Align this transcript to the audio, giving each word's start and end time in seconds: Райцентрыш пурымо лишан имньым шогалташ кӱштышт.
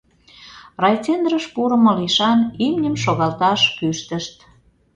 Райцентрыш 0.81 1.45
пурымо 1.53 1.91
лишан 1.99 2.39
имньым 2.65 2.95
шогалташ 3.03 3.61
кӱштышт. 3.77 4.35